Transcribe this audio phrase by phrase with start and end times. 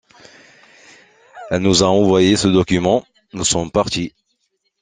[1.51, 4.15] Elle nous a envoyé ce document, nous sommes partis.